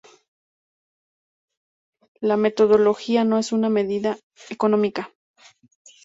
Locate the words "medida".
3.69-4.17